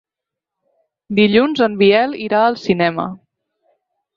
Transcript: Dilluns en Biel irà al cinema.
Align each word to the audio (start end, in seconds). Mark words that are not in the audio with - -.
Dilluns 1.19 1.61
en 1.67 1.75
Biel 1.83 2.17
irà 2.29 2.41
al 2.47 2.59
cinema. 2.63 3.07